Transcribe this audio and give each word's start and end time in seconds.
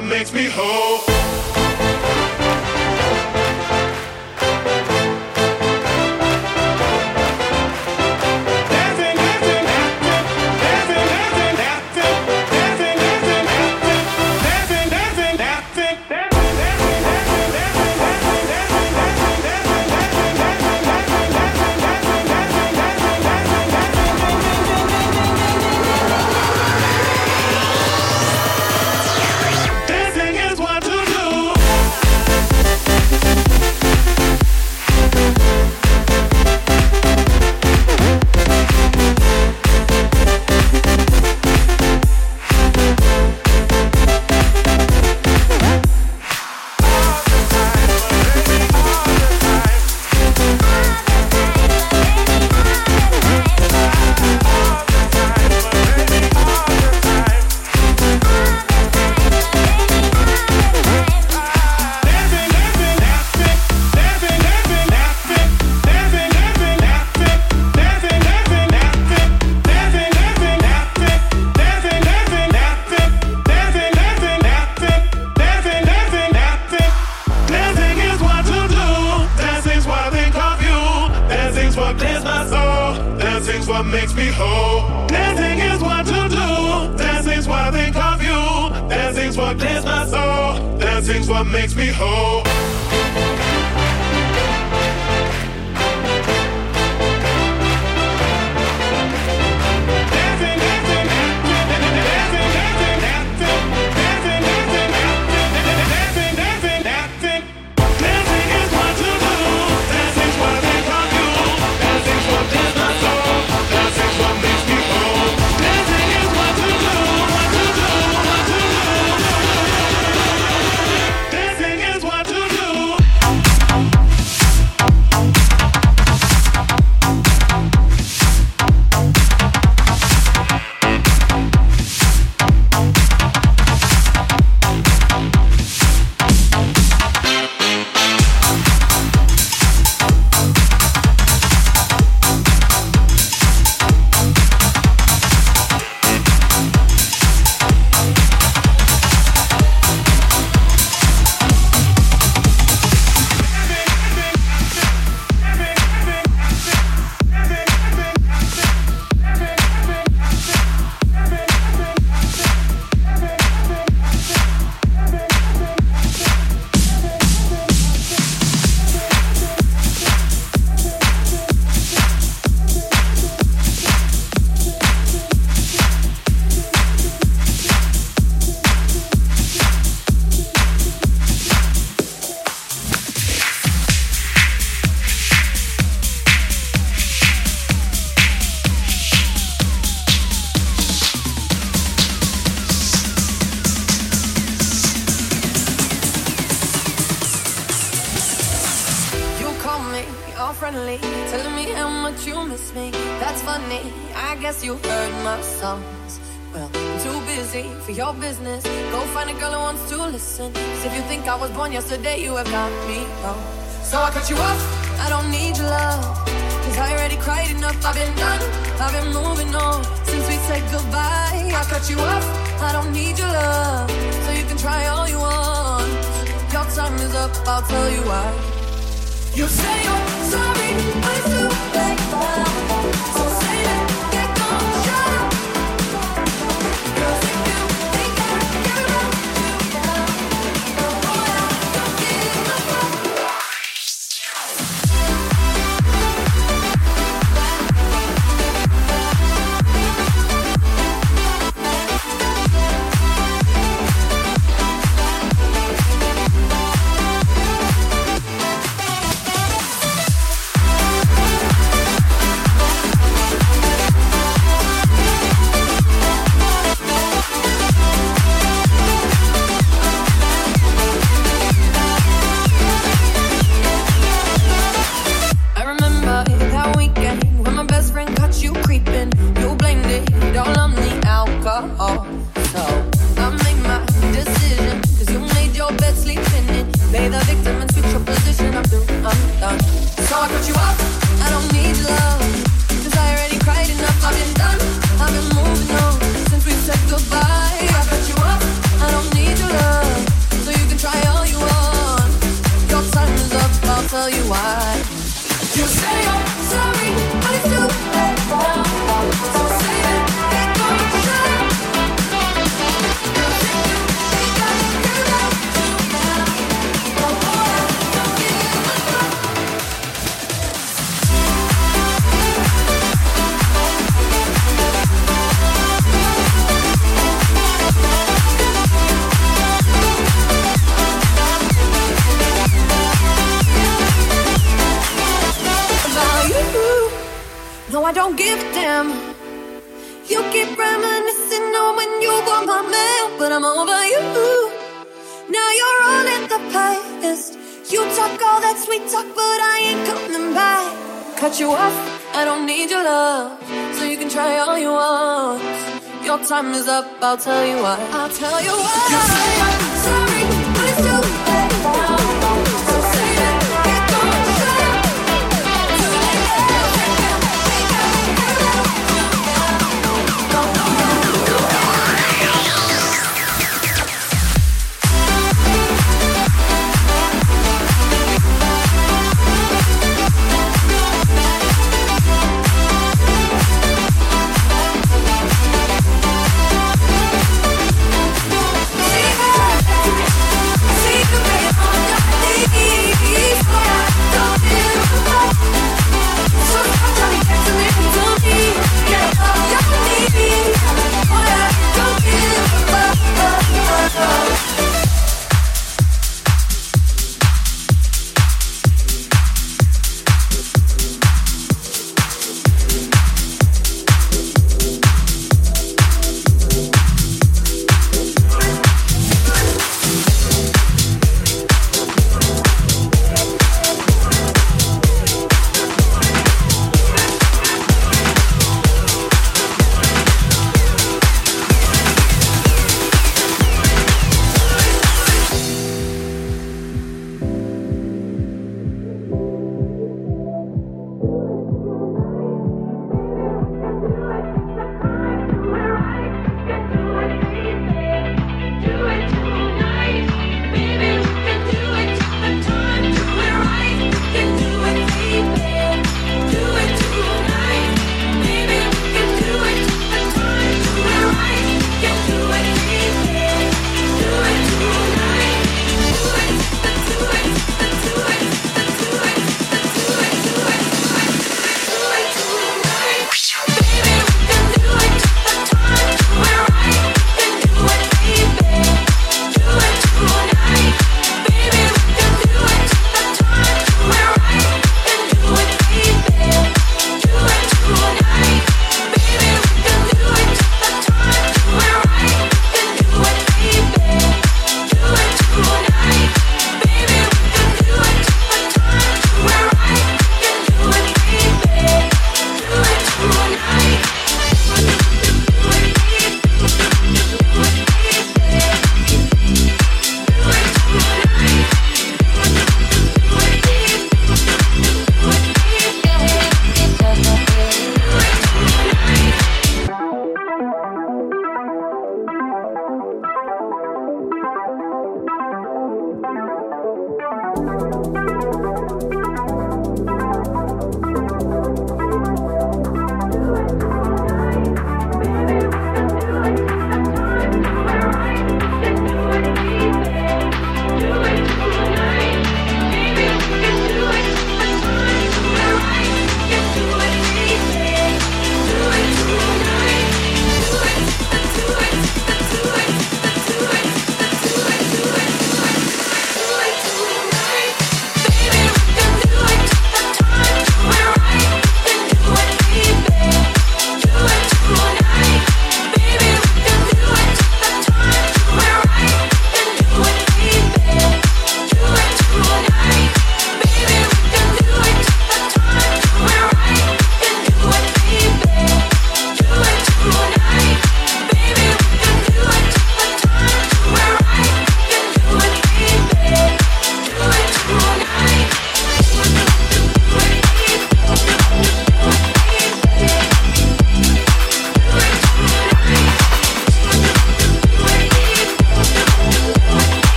to 0.00 1.04
do. 1.04 1.17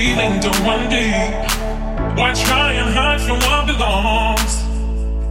Feeling 0.00 0.40
don't 0.40 0.60
run 0.68 0.82
deep. 0.88 1.32
Why 2.18 2.32
try 2.32 2.68
and 2.80 2.88
hide 2.98 3.20
from 3.26 3.38
what 3.46 3.62
belongs? 3.70 4.54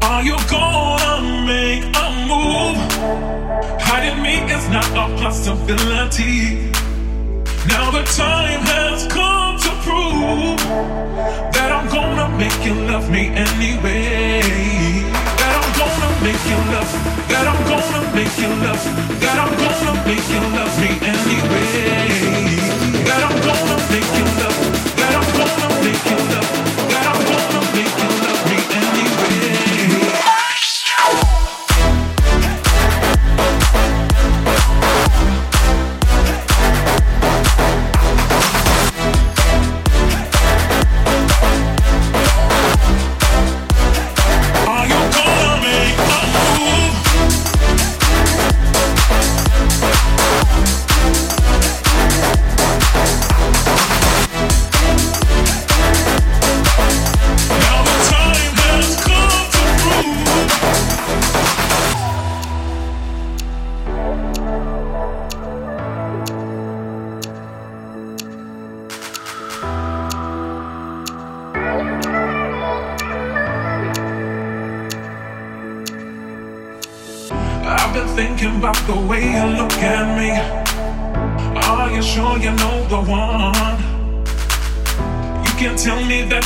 Are 0.10 0.24
you 0.30 0.38
gonna 0.56 1.16
make 1.52 1.86
a 2.06 2.08
move? 2.30 2.78
Hiding 3.88 4.20
me 4.26 4.36
is 4.56 4.66
not 4.76 4.90
a 5.04 5.06
possibility. 5.24 6.70
Now 7.74 7.86
the 7.98 8.04
time 8.24 8.62
has 8.74 9.00
come 9.18 9.56
to 9.66 9.72
prove 9.86 10.60
that 11.56 11.70
I'm 11.78 11.88
gonna 11.98 12.28
make 12.44 12.60
you 12.68 12.76
love 12.92 13.10
me 13.16 13.24
anyway 13.48 14.42
That 15.40 15.52
I'm 15.60 15.72
gonna 15.82 16.12
make 16.26 16.44
you 16.52 16.60
love, 16.74 16.92
that 17.32 17.46
I'm 17.52 17.62
gonna 17.72 18.02
make 18.18 18.36
you 18.44 18.52
love, 18.66 18.84
that 19.24 19.38
I'm 19.44 19.54
gonna 19.64 19.94
make 20.10 20.26
you 20.34 20.42
love 20.58 20.74
me 20.84 20.92
anyway. 21.16 22.89
That 23.10 23.24
I'm 23.24 23.42
gonna 23.42 23.78
make 23.90 24.06
you 24.20 24.26
love, 24.38 24.60
that 24.98 25.14
I'm 25.18 25.30
gonna 25.34 25.82
make 25.84 26.06
you 26.06 26.20
love, 26.30 26.79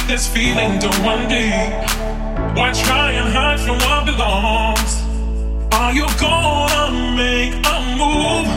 this 0.07 0.27
feeling 0.27 0.79
don't 0.79 0.99
run 0.99 1.27
deep. 1.27 1.73
Why 2.57 2.71
try 2.71 3.11
and 3.11 3.29
hide 3.33 3.59
from 3.59 3.77
what 3.85 4.05
belongs? 4.05 4.93
Are 5.73 5.93
you 5.93 6.07
gonna 6.19 6.85
make 7.15 7.53
a 7.75 7.77
move? 8.01 8.47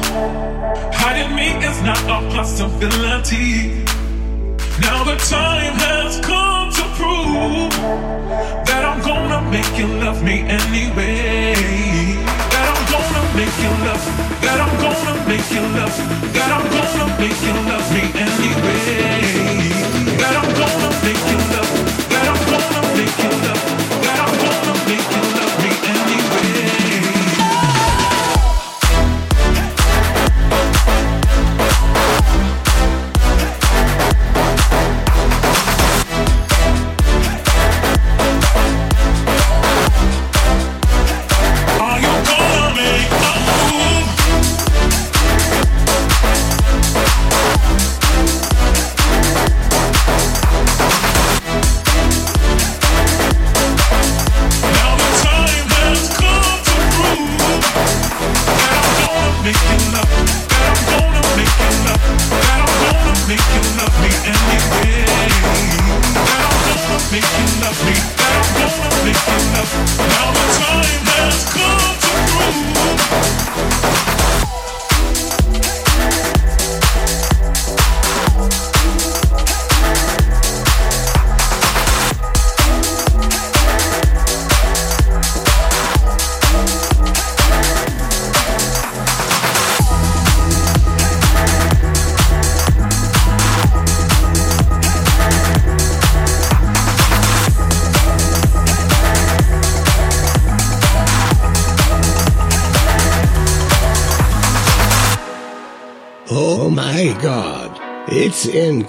Hiding 0.95 1.35
me 1.35 1.49
is 1.65 1.81
not 1.83 2.03
a 2.05 2.19
possibility. 2.35 3.85
Now 4.81 5.05
the 5.05 5.17
time 5.29 5.75
has 5.89 6.21
come 6.21 6.69
to 6.79 6.85
prove 6.99 7.73
that 8.69 8.83
I'm 8.85 9.01
gonna 9.01 9.41
make 9.51 9.73
you 9.79 9.89
love 10.05 10.23
me 10.23 10.41
anyway. 10.41 11.55
That 12.53 12.67
I'm 12.73 12.85
gonna 12.95 13.25
make 13.41 13.57
you 13.65 13.73
love, 13.87 14.05
that 14.45 14.59
I'm 14.65 14.75
gonna 14.85 15.15
make 15.31 15.49
you 15.57 15.65
love, 15.79 15.97
that 16.37 16.51
I'm 16.57 16.67
gonna 16.77 17.09
make 17.23 17.41
you 17.47 17.55
love 17.71 17.87
me 17.97 18.05
anyway. 18.27 19.96
That 20.19 20.37
I'm 20.37 20.51
gonna 20.55 20.91
make 21.05 21.23
you 21.31 21.39
love, 21.53 22.09
that 22.11 22.27
I'm 22.33 22.41
gonna 22.51 22.97
make 22.97 23.19
you 23.19 23.31
love, 23.49 23.86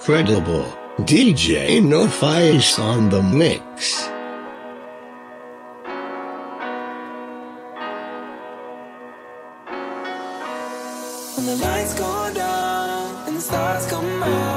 incredible. 0.07 0.63
DJ 0.99 1.83
No 1.83 2.07
Face 2.07 2.79
on 2.79 3.09
the 3.09 3.21
mix. 3.21 4.07
When 11.35 11.45
the 11.45 11.57
lights 11.57 11.93
go 11.95 12.33
down 12.33 13.27
and 13.27 13.35
the 13.35 13.41
stars 13.41 13.85
come 13.87 14.23
out, 14.23 14.56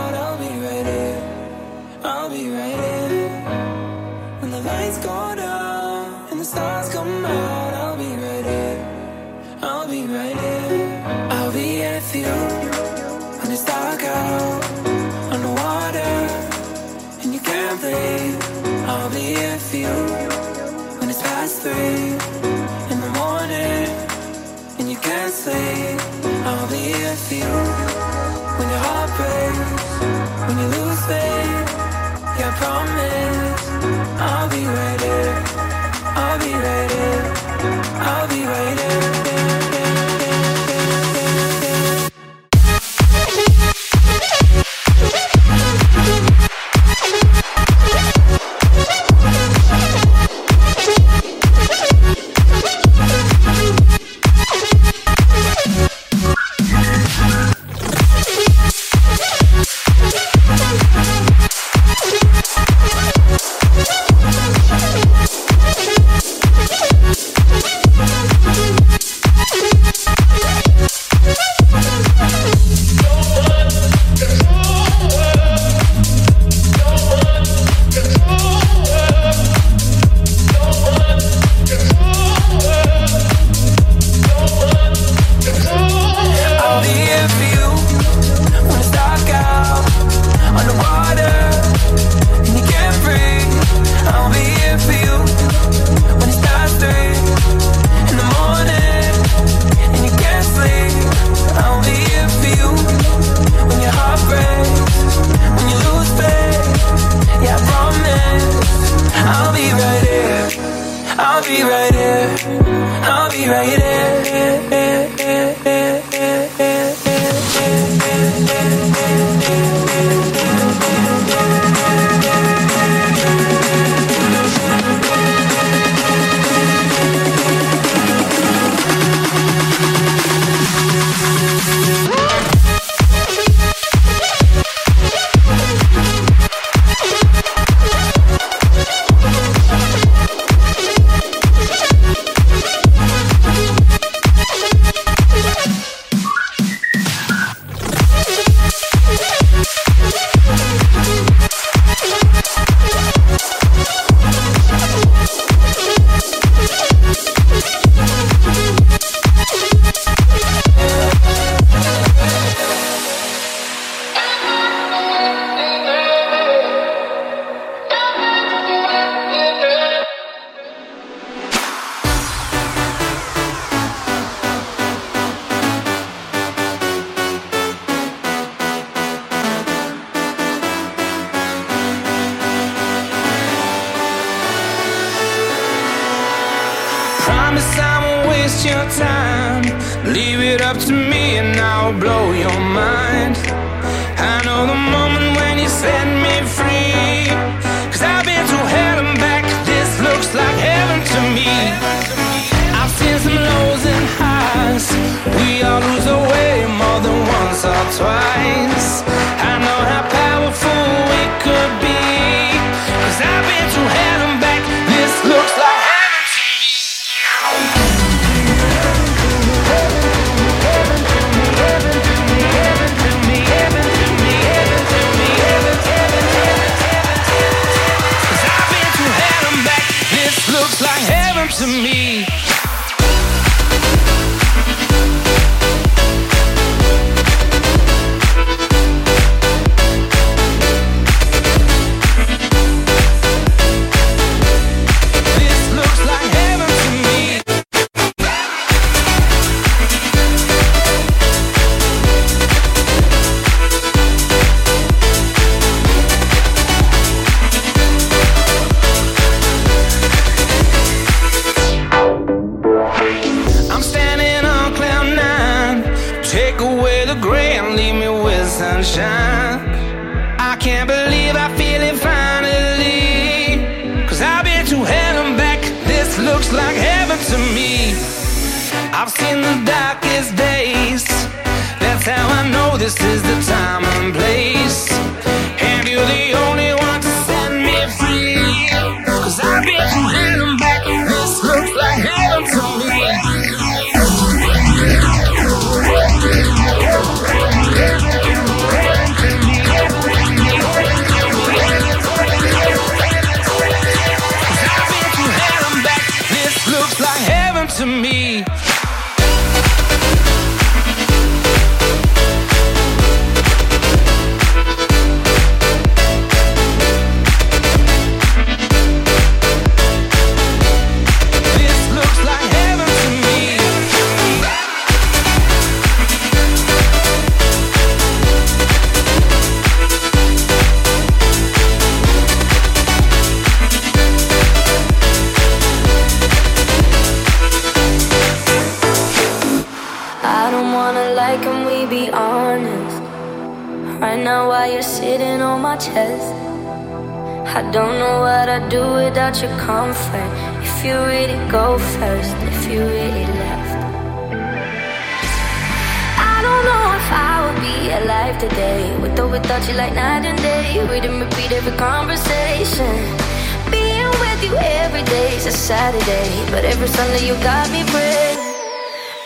Every 366.71 366.87
Sunday 366.87 367.27
you 367.27 367.35
got 367.43 367.69
me 367.73 367.83
praying. 367.83 368.39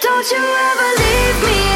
Don't 0.00 0.30
you 0.30 0.42
ever 0.70 0.88
leave 1.02 1.38
me 1.44 1.73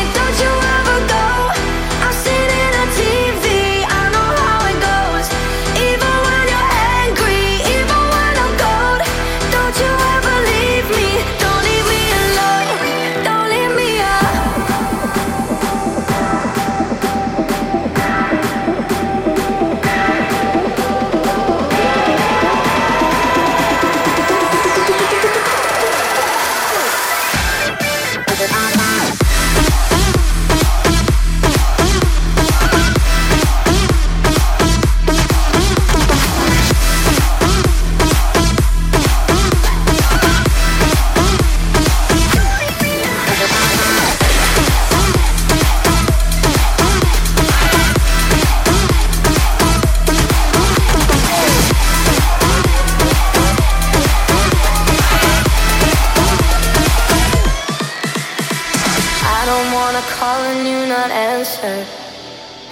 sunset. 61.58 61.86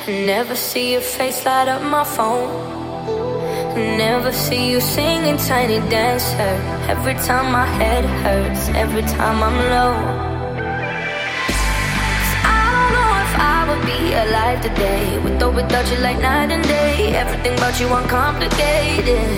I 0.06 0.26
never 0.26 0.54
see 0.54 0.92
your 0.92 1.00
face 1.00 1.44
light 1.44 1.68
up 1.68 1.82
my 1.82 2.04
phone. 2.04 2.48
Never 3.98 4.32
see 4.32 4.70
you 4.70 4.80
singing 4.80 5.36
Tiny 5.36 5.78
Dancer. 5.90 6.54
Every 6.88 7.14
time 7.14 7.52
my 7.52 7.66
head 7.66 8.04
hurts, 8.24 8.68
every 8.68 9.02
time 9.02 9.42
I'm 9.42 9.58
low. 9.74 9.94
I 12.54 12.62
don't 12.74 12.90
know 12.96 13.10
if 13.26 13.32
I 13.54 13.58
would 13.68 13.84
be 13.92 14.00
alive 14.24 14.60
today. 14.62 15.18
With 15.18 15.42
or 15.42 15.50
without 15.50 15.86
you, 15.90 15.98
like 15.98 16.20
night 16.20 16.50
and 16.50 16.64
day. 16.64 17.14
Everything 17.14 17.54
about 17.58 17.78
you 17.80 17.88
uncomplicated. 17.92 19.28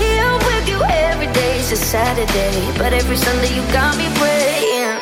Here 0.00 0.32
with 0.48 0.68
you 0.68 0.80
every 1.08 1.30
day 1.32 1.58
is 1.60 1.72
a 1.72 1.76
Saturday. 1.76 2.78
But 2.78 2.92
every 2.92 3.16
Sunday, 3.16 3.54
you 3.54 3.62
got 3.72 3.96
me 3.96 4.06
praying. 4.18 4.97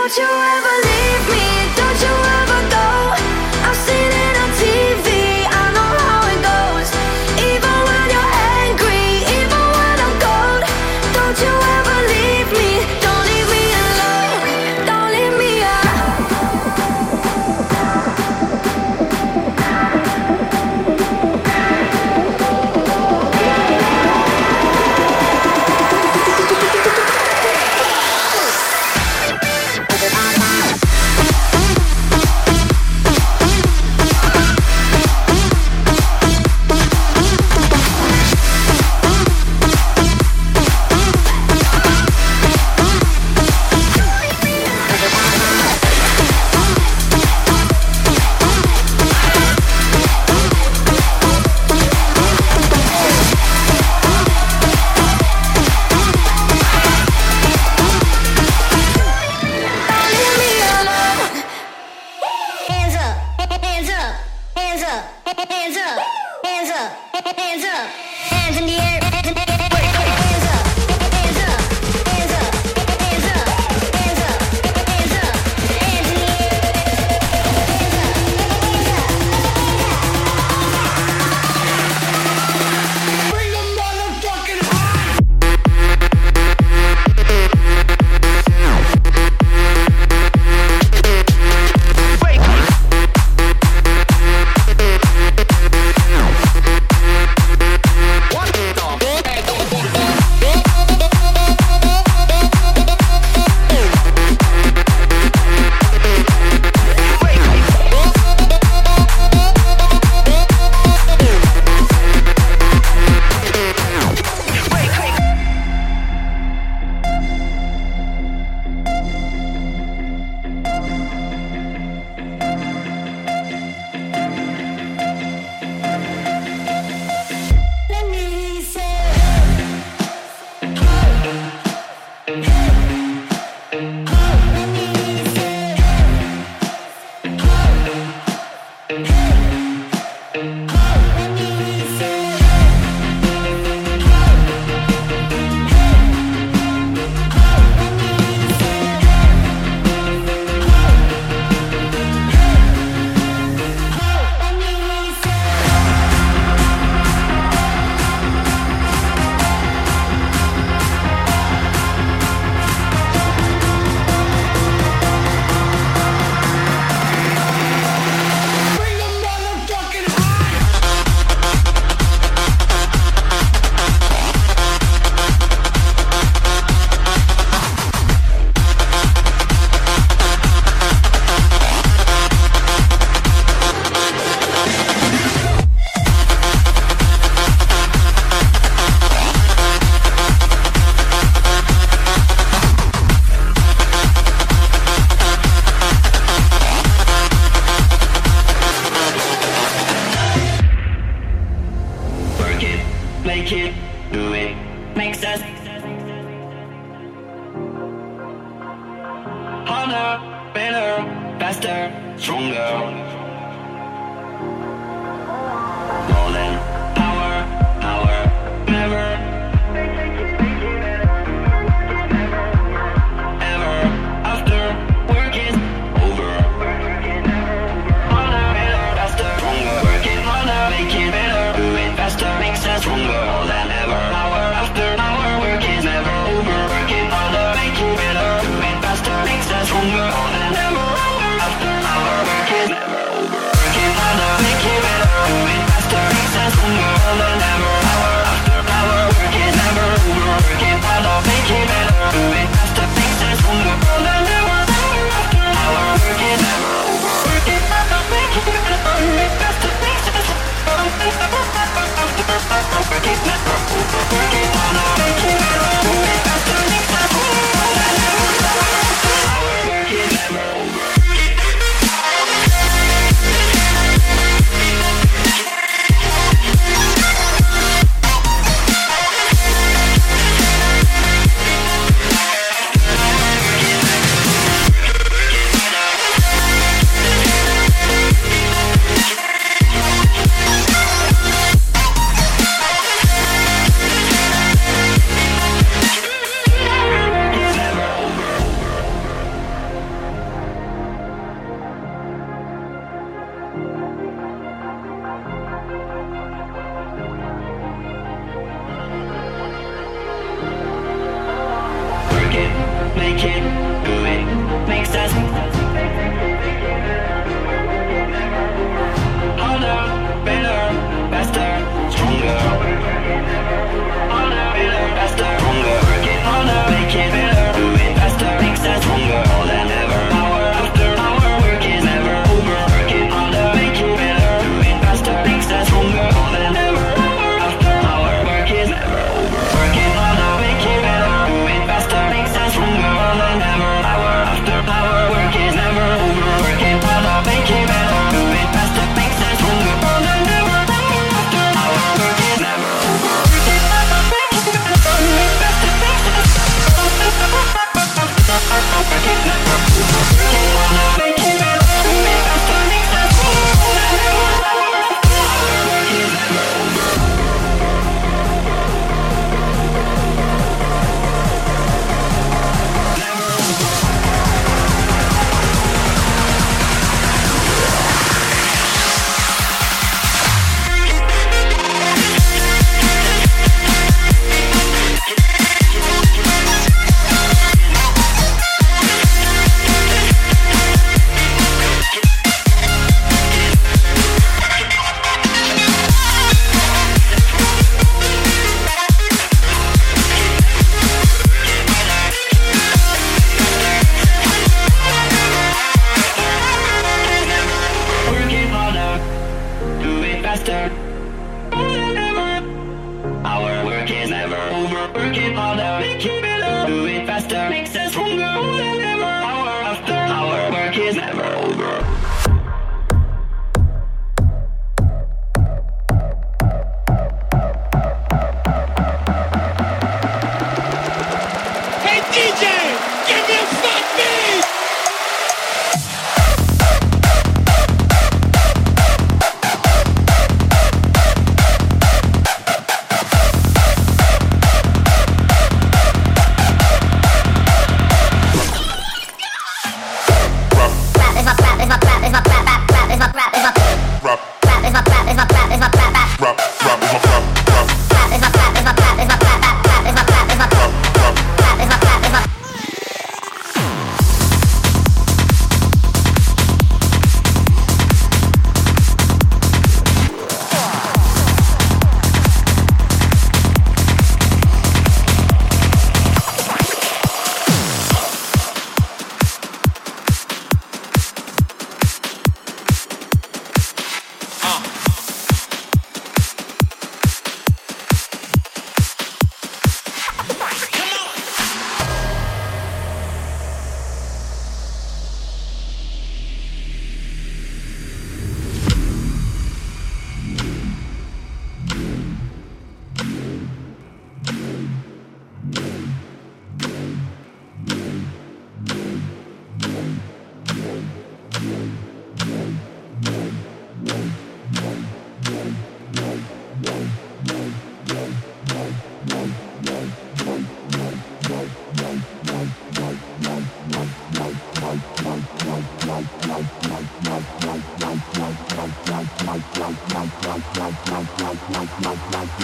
Don't 0.00 0.16
you 0.16 0.24
ever 0.24 0.76
leave 0.88 1.28
me, 1.28 1.74
don't 1.76 2.00
you 2.00 2.08
ever 2.08 2.70
go. 2.70 3.29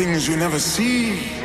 things 0.00 0.26
you 0.26 0.34
never 0.34 0.58
see. 0.58 1.39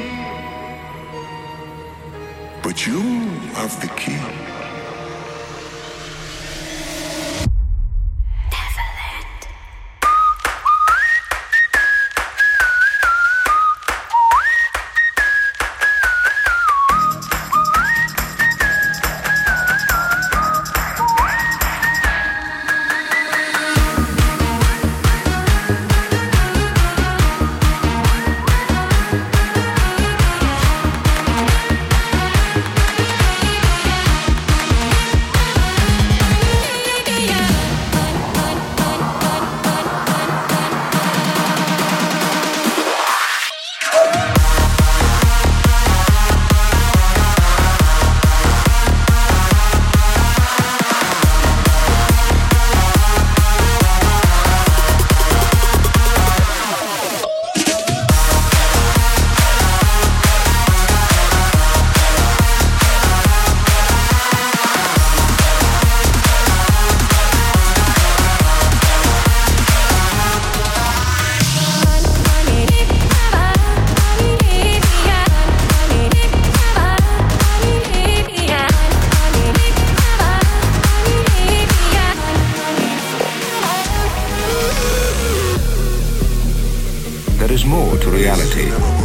reality. 88.25 89.04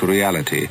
to 0.00 0.06
reality. 0.06 0.66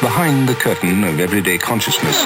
Behind 0.00 0.48
the 0.48 0.56
curtain 0.58 1.04
of 1.04 1.20
everyday 1.20 1.56
consciousness 1.56 2.24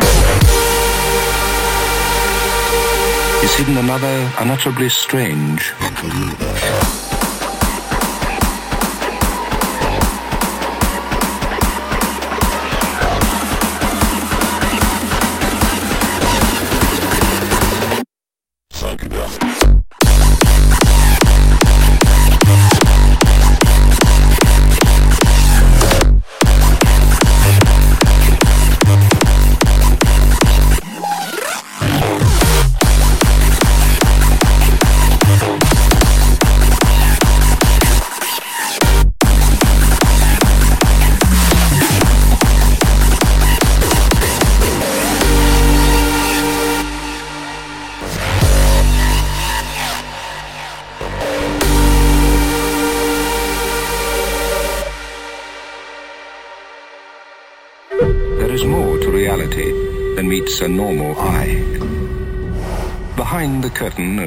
is 3.45 3.55
hidden 3.55 3.77
another 3.77 4.33
unutterably 4.39 4.89
strange. 4.89 5.73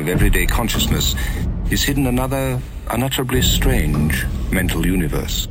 of 0.04 0.10
everyday 0.10 0.46
consciousness 0.46 1.16
is 1.72 1.82
hidden 1.82 2.08
another 2.08 2.60
unutterably 2.92 3.42
strange 3.42 4.26
mental 4.52 4.86
universe. 4.86 5.48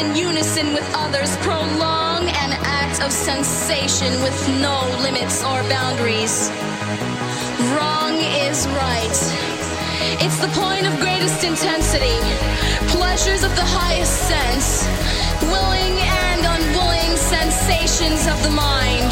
in 0.00 0.16
unison 0.16 0.72
with 0.72 0.88
others, 0.94 1.36
prolong 1.38 2.22
an 2.44 2.52
act 2.64 3.02
of 3.02 3.12
sensation 3.12 4.10
with 4.22 4.36
no 4.60 4.80
limits 5.02 5.44
or 5.44 5.62
boundaries. 5.68 6.48
Wrong 7.76 8.16
is 8.48 8.66
right. 8.80 9.18
It's 10.24 10.38
the 10.40 10.48
point 10.56 10.86
of 10.86 10.98
greatest 11.00 11.44
intensity, 11.44 12.16
pleasures 12.88 13.44
of 13.44 13.54
the 13.60 13.66
highest 13.80 14.16
sense, 14.32 14.68
willing 15.52 15.94
and 16.24 16.40
unwilling 16.56 17.12
sensations 17.16 18.26
of 18.26 18.42
the 18.42 18.54
mind. 18.56 19.10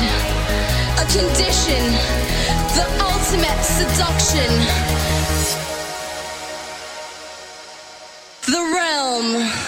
A 1.02 1.06
condition, 1.12 1.82
the 2.80 2.88
ultimate 3.12 3.62
seduction. 3.76 4.50
The 8.46 8.62
realm. 8.76 9.67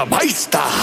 jamais 0.00 0.24
está. 0.24 0.79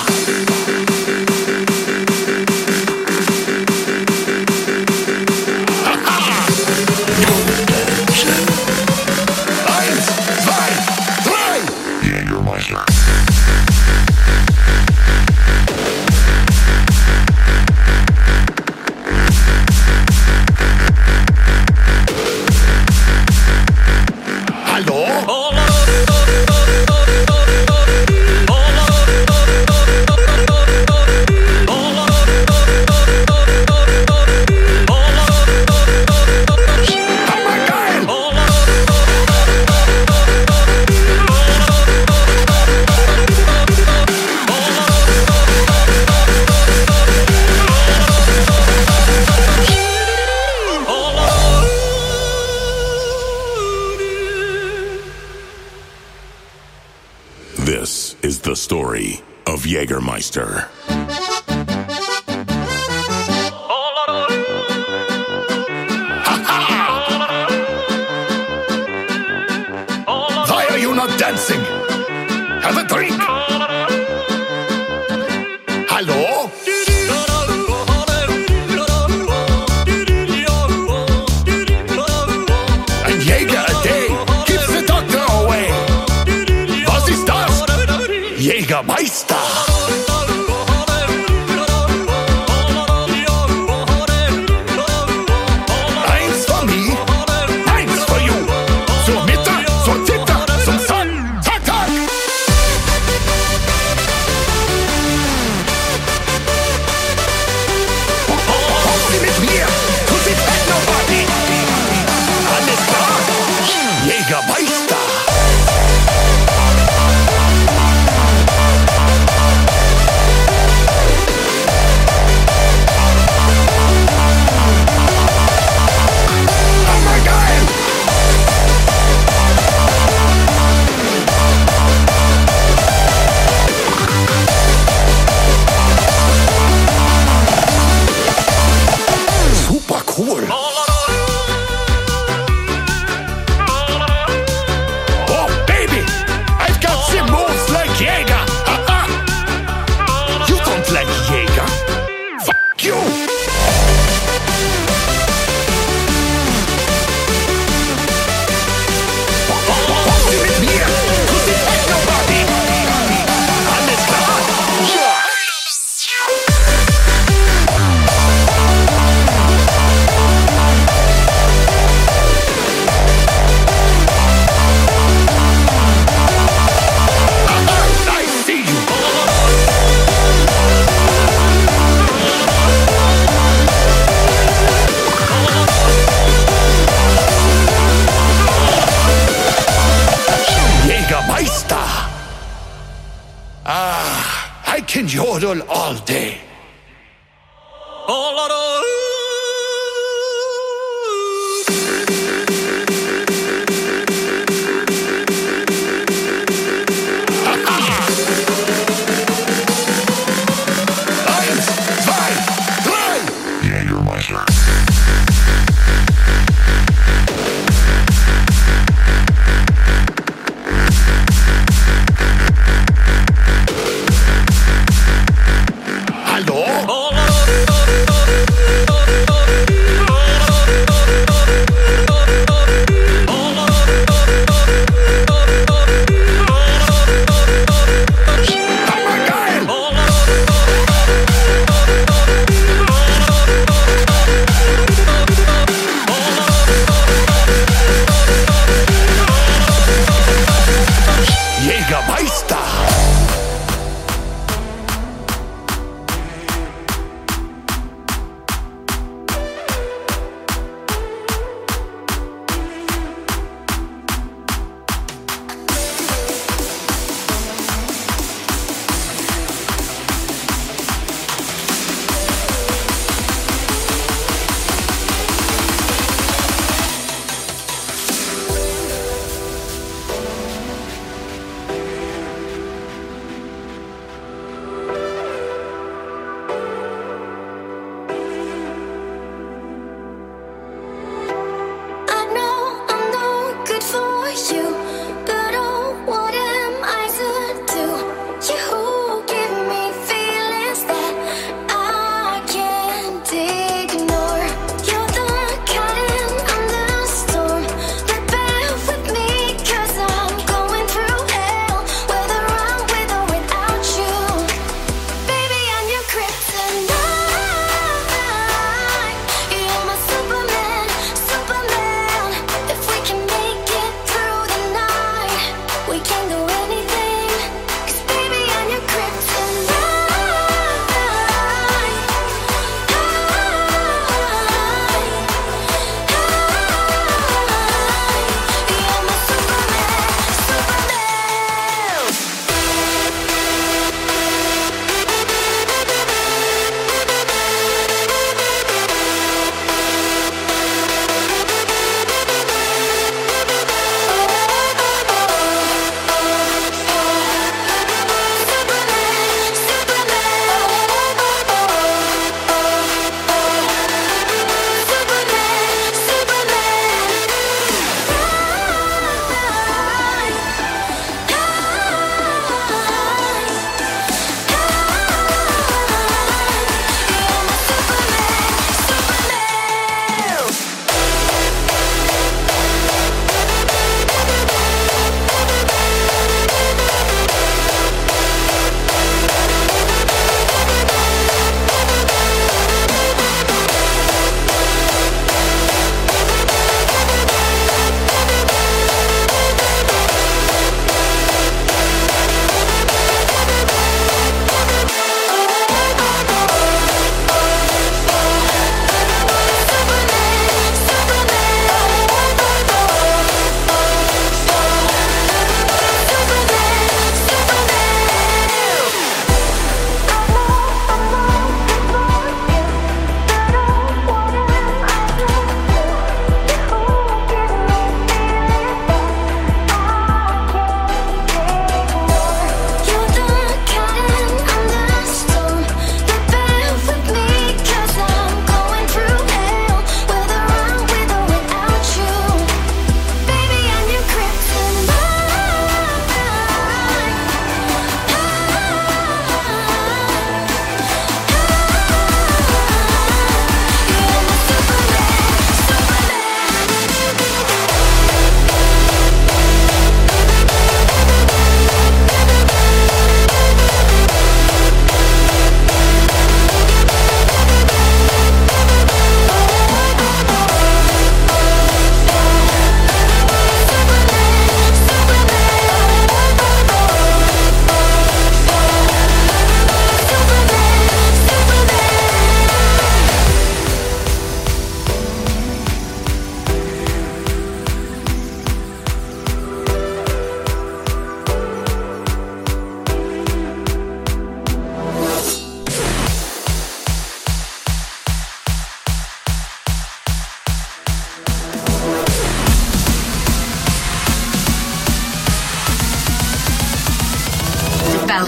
Jägermeister. 114.28 114.77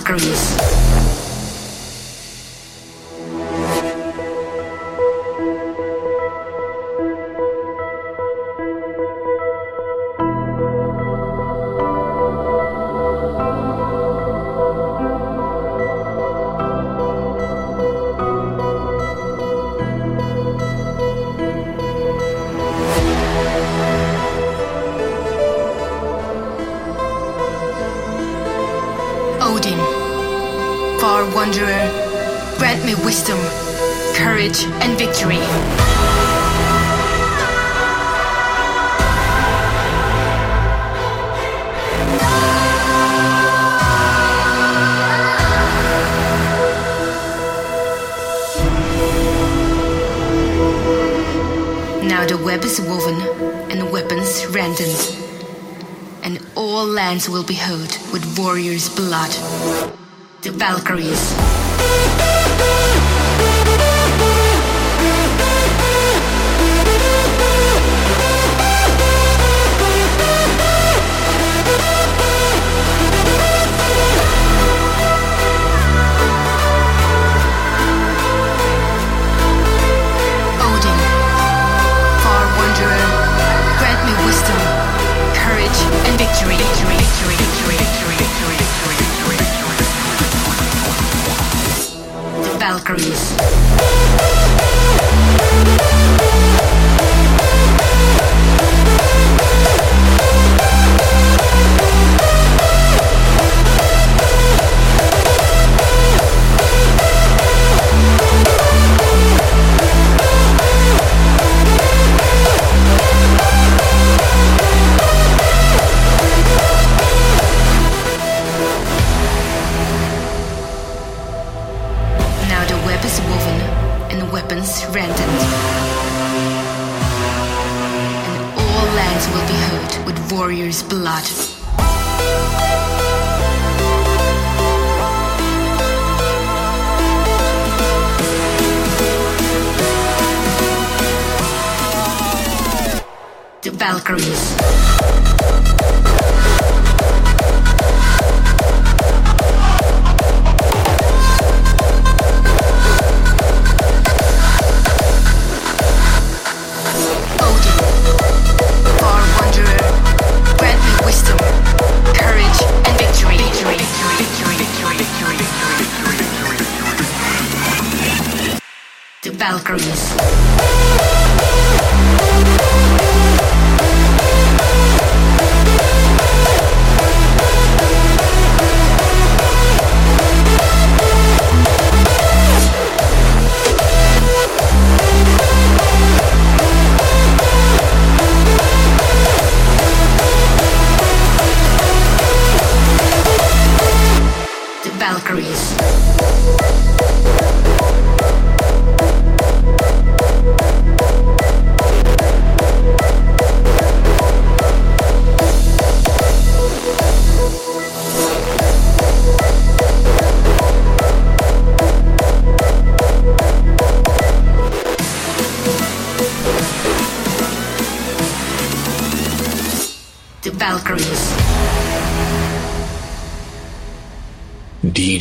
Valkyries. 0.09 0.78
Valkyries. 60.79 61.38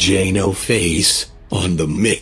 DJ 0.09 0.32
No 0.32 0.54
Face 0.54 1.26
on 1.52 1.76
the 1.76 1.86
mix. 1.86 2.17